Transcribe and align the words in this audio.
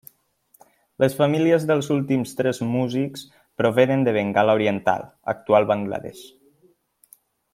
Les 1.03 1.15
famílies 1.19 1.65
dels 1.71 1.89
últims 1.95 2.31
tres 2.39 2.61
músics 2.69 3.27
provenen 3.63 4.07
de 4.09 4.15
Bengala 4.17 4.57
Oriental, 4.61 5.07
actual 5.35 5.69
Bangla 5.75 6.01
Desh. 6.07 6.25